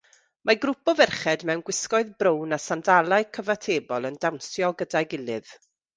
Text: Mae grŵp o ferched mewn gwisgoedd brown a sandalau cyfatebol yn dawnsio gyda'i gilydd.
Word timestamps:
Mae 0.49 0.55
grŵp 0.61 0.91
o 0.93 0.93
ferched 0.99 1.43
mewn 1.49 1.61
gwisgoedd 1.67 2.09
brown 2.23 2.57
a 2.57 2.59
sandalau 2.63 3.27
cyfatebol 3.39 4.11
yn 4.11 4.19
dawnsio 4.27 4.73
gyda'i 4.83 5.11
gilydd. 5.13 5.55